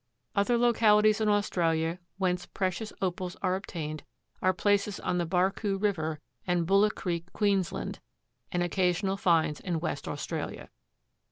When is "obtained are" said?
3.55-4.51